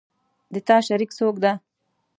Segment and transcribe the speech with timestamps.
[0.53, 1.53] د تا شریک څوک ده